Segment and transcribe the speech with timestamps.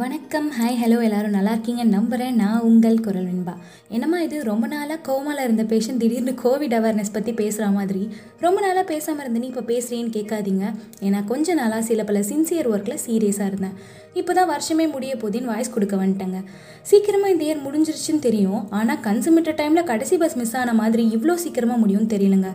[0.00, 3.54] வணக்கம் hi hello எல்லாரும் நல்லா இருக்கீங்க நம்புகிறேன் நான் உங்கள் குரல் வெண்பா.
[3.94, 4.36] என்னம்மா இது?
[4.42, 8.02] ரொம்ப நாளாக கோமால இருந்த பேஷண்ட் திடீர்னு கோவிட் அவேர்னஸ் பற்றி பேசுகிற மாதிரி.
[8.40, 10.64] ரொம்ப நாளாக பேசாமல் இருந்து நீ இப்போ பேசுகிறேன்னு கேட்காதீங்க.
[11.06, 13.74] ஏன்னா கொஞ்ச நாளாக சில பல சின்சியர் ஒர்க்கில் சீரியஸாக இருந்தேன்.
[14.20, 16.38] இப்போ தான் வருஷமே முடிய போதின்னு வாய்ஸ் கொடுக்க வந்துட்டேங்க.
[16.90, 18.62] சீக்கிரமாக இந்த இயர் முடிஞ்சிருச்சுன்னு தெரியும்.
[18.78, 22.50] ஆனால் கன்சூமேட்டர் டைமில் கடைசி பஸ் மிஸ் ஆன மாதிரி இவ்வளோ சீக்கிரமாக முடியும்னு தெரியலங்க.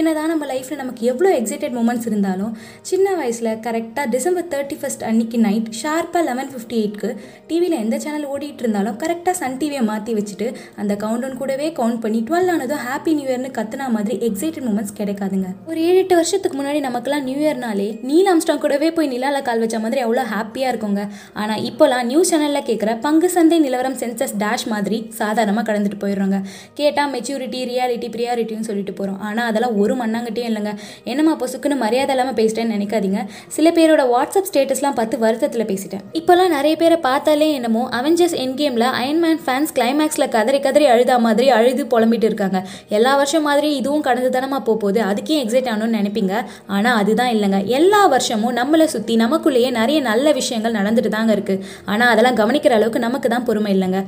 [0.00, 2.54] என்னதான் நம்ம லைஃப்பில் நமக்கு எவ்வளோ எக்ஸைட்டட் மூமெண்ட்ஸ் இருந்தாலும்
[2.92, 7.10] சின்ன வயசில் கரெக்டாக டிசம்பர் தேர்ட்டி ஃபஸ்ட் அன்னைக்கு நைட் ஷார்ப்பாக லெவன் ஃபிஃப்டி எயிட்க்கு
[7.50, 10.48] டிவியில் எந்த சேனல் ஓடிட்டு இருந்தாலும் கரெக்டாக சன் டிவியை மாற்றி வச்சுட்டு
[10.82, 15.48] அந்த கவுண்டவுன் கூடவே கவுண்ட் பண்ணி டுவெல் ஆனதும் ஹாப்பி நியூ இயர்னு கத்துனா மாதிரி எக்ஸைட்டட் மூமெண்ட்ஸ் கிடைக்காதுங்க.
[15.70, 19.78] ஒரு ஏழு எட்டு வருஷத்துக்கு முன்னாடி நமக்கெல்லாம் நியூ இயர்னாலே நீல் ஆம்ஸ்டாங் கூடவே போய் நிலால கால் வச்ச
[19.84, 21.02] மாதிரி அவ்வளோ ஹாப்பியாக இருக்குங்க.
[21.42, 26.38] ஆனால் இப்போலாம் நியூஸ் சேனலில் கேட்குற பங்கு சந்தை நிலவரம் சென்சஸ் டேஷ் மாதிரி சாதாரணமாக கடந்துட்டு போயிடுறோங்க.
[26.80, 30.72] கேட்டால் மெச்சூரிட்டி ரியாலிட்டி ப்ரியாரிட்டின்னு சொல்லிட்டு போகிறோம் ஆனால் அதெல்லாம் ஒரு மண்ணாங்கட்டியும் இல்லைங்க.
[31.12, 33.20] என்னம்மா பொசுக்குன்னு மரியாதை இல்லாமல் பேசிட்டேன்னு நினைக்காதீங்க.
[33.56, 36.04] சில பேரோட வாட்ஸ்அப் ஸ்டேட்டஸ்லாம் பார்த்து வருத்தத்தில் பேசிட்டேன்.
[36.20, 41.46] இப்போலாம் நிறைய பேரை பார்த்தாலே என்னமோ அவெஞ்சர்ஸ் என் கேமில் அயன்மேன் ஃபேன்ஸ் கிளைமேக்ஸில் கதறி கதறி அழுதா மாதிரி
[41.58, 42.60] அழுது புலம்பிட்டு இருக்காங்க.
[42.98, 46.34] எல்லா வருஷம் மாதிரி இதுவும் கடந்து தானமா போகுது அதுக்கே எக்ஸைட் ஆகணும்னு நினைப்பீங்க.
[46.76, 47.60] ஆனால் அதுதான் இல்லைங்க.
[47.78, 53.06] எல்லா வருஷமும் நம்மளை சுற்றி நமக்குள்ளேயே நிறைய நல்ல விஷயங்கள் நடந்துட்டு தாங்க இருக்குது ஆனால் அதெல்லாம் கவனிக்கிற அளவுக்கு
[53.08, 54.00] நமக்கு தான் பொறுமை இல்லைங்க.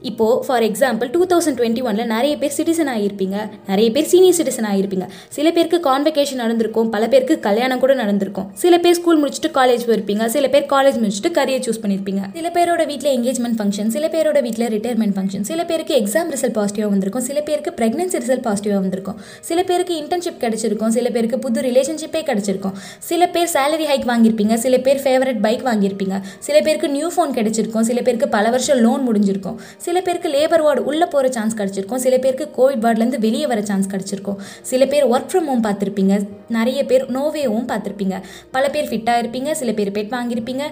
[0.00, 4.68] இப்போது for example two thousand twenty ஒனில் நிறைய பேர் சிட்டிசன் ஆகியிருப்பீங்க நிறைய பேர் சீனியர் சிட்டிசன்
[4.72, 6.90] ஆகியிருப்பீங்க சில பேருக்கு கான்வெகேஷன் நடந்திருக்கும்.
[6.90, 8.50] பல பேருக்கு கல்யாணம் கூட நடந்திருக்கும்.
[8.54, 10.26] சில பேர் ஸ்கூல் முடிச்சுட்டு காலேஜ் போயிருப்பீங்க.
[10.26, 12.22] சில பேர் காலேஜ் முடிச்சுட்டு கரியர் சூஸ் பண்ணியிருப்பீங்க.
[12.34, 16.88] சில பேரோட வீட்டில் எங்கேஜ்மெண்ட் ஃபங்க்ஷன் சில பேரோட வீட்டில் ரிட்டையர்மெண்ட் ஃபங்க்ஷன் சில பேருக்கு எக்ஸாம் ரிசல்ட் பாசிட்டிவாக
[16.88, 17.22] வந்திருக்கும்.
[17.22, 19.20] சில பேருக்கு ப்ரெக்னன்சி ரிசல்ட் பாசிட்டிவாக வந்திருக்கும்.
[19.40, 20.88] சில பேருக்கு இன்டர்ன்ஷிப் கிடைச்சிருக்கும்.
[20.88, 22.72] சில பேருக்கு புது ரிலேஷன்ஷிப்பே கிடைச்சிருக்கும்.
[22.98, 24.54] சில பேர் சேலரி ஹைக் வாங்கியிருப்பீங்க.
[24.54, 26.20] சில பேர் ஃபேவரட் பைக் வாங்கியிருப்பீங்க.
[26.38, 27.80] சில பேருக்கு நியூ ஃபோன் கிடைச்சிருக்கும்.
[27.80, 29.56] சில பேருக்கு பல வருஷம் லோன் முடிஞ்சிருக்கும்.
[29.90, 31.96] சில பேருக்கு லேபர் வார்டு உள்ளே போகிற சான்ஸ் கிடச்சிருக்கும்.
[31.96, 34.36] சில பேருக்கு கோவிட் வார்டுலேருந்து வெளியே வர சான்ஸ் கிடச்சிருக்கும்.
[34.62, 36.26] சில பேர் ஒர்க் ஃப்ரம் ஹோம் பார்த்துருப்பீங்க.
[36.48, 38.20] நிறைய பேர் நோவேவும் பார்த்துருப்பீங்க.
[38.50, 39.50] பல பேர் ஃபிட்டாக இருப்பீங்க.
[39.52, 40.62] சில பேர் பெட் வாங்கியிருப்பீங்க.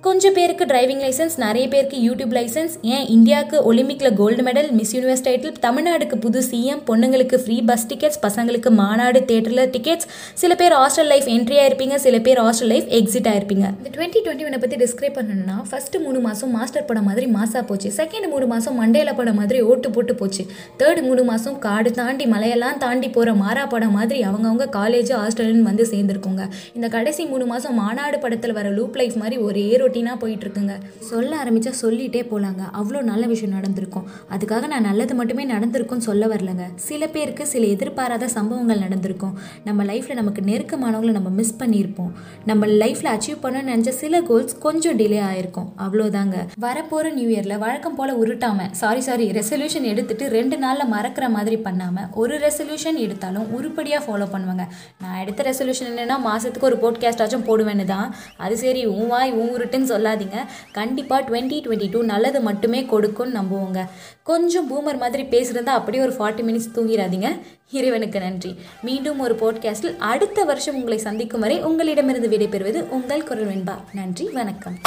[0.00, 5.24] கொஞ்சம் பேருக்கு டிரைவிங் லைசன்ஸ் நிறைய பேருக்கு யூடியூப் லைசன்ஸ் ஏன் இந்தியாவுக்கு ஒலிம்பிக்கில் gold medal Miss Universe
[5.24, 11.10] title தமிழ்நாடுக்கு புது சிஎம் பொண்ணுங்களுக்கு ஃப்ரீ பஸ் டிக்கெட்ஸ் பசங்களுக்கு மாநாடு தேட்டரில் டிக்கெட்ஸ் சில பேர் ஹாஸ்டல்
[11.12, 13.66] லைஃப் என்ட்ரி ஆயிருப்பீங்க சில பேர் ஹாஸ்டல் லைஃப் எக்ஸிட் ஆயிருப்பீங்க.
[13.78, 17.92] இந்த டுவெண்ட்டி டுவெண்ட்டி ஒனை பற்றி டிஸ்கிரைப் பண்ணணும்னா ஃபர்ஸ்ட் மூணு மாதம் மாஸ்டர் படம் மாதிரி மாசா போச்சு.
[17.96, 20.46] செகண்ட் மூணு மாதம் மண்டேல படம் மாதிரி ஓட்டு போட்டு போச்சு.
[20.78, 25.86] தேர்ட் மூணு மாதம் காடு தாண்டி மலையெல்லாம் தாண்டி போகிற மாறா படம் மாதிரி அவங்கவுங்க காலேஜ் ஹாஸ்டல்னு வந்து
[25.92, 26.46] சேர்ந்துருக்கோங்க.
[26.74, 30.76] இந்த கடைசி மூணு மாதம் மாநாடு படத்தில் வர லூப் லைஃப் மாதிரி ஒரே ரொட்டீனாக போயிட்டுருக்குங்க.
[31.10, 34.06] சொல்ல ஆரம்பிச்சா சொல்லிட்டே போகலாங்க அவ்வளோ நல்ல விஷயம் நடந்திருக்கும்.
[34.34, 36.64] அதுக்காக நான் நல்லது மட்டுமே நடந்திருக்கும்னு சொல்ல வரலங்க.
[36.88, 39.34] சில பேருக்கு சில எதிர்பாராத சம்பவங்கள் நடந்திருக்கும்.
[39.68, 42.10] நம்ம லைஃப்பில் நமக்கு நெருக்கமானவங்களை நம்ம மிஸ் பண்ணியிருப்போம்.
[42.50, 45.68] நம்ம லைஃப்பில் அச்சீவ் பண்ணணும்னு நினச்ச சில கோல்ஸ் கொஞ்சம் டிலே ஆயிருக்கும்.
[45.84, 46.36] அவ்வளோதாங்க.
[46.64, 52.08] வரப்போகிற நியூ இயரில் வழக்கம் போல் உருட்டாமல் சாரி சாரி ரெசல்யூஷன் எடுத்துட்டு ரெண்டு நாளில் மறக்கிற மாதிரி பண்ணாமல்
[52.22, 54.66] ஒரு ரெசல்யூஷன் எடுத்தாலும் உருப்படியாக ஃபாலோ பண்ணுவாங்க.
[55.02, 58.08] நான் எடுத்த ரெசல்யூஷன் என்னென்னா மாதத்துக்கு ஒரு போட்காஸ்டாச்சும் போடுவேன்னு தான்.
[58.44, 60.46] அது சரி உன் வாய் உன் உருட்டுன்னு சொல்லாதீங்க.
[60.72, 63.84] கண்டிப்பாக டுவெண்ட்டி டுவெண்ட்டி டூ நல்லது மட்டுமே கொடுக்கும்னு நம்புவோங்க.
[64.22, 67.40] கொஞ்சம் பூமர் மாதிரி பேசுகிறதா அப்படியே ஒரு ஃபார்ட்டி மினிட்ஸ் தூங்கிடாதீங்க.
[67.70, 68.58] இறைவனுக்கு நன்றி.
[68.82, 73.74] மீண்டும் ஒரு போட்காஸ்டில் அடுத்த வருஷம் உங்களை சந்திக்கும் வரை உங்களிடமிருந்து விடைபெறுவது உங்கள் குரல் வெண்பா.
[73.92, 74.78] நன்றி வணக்கம்.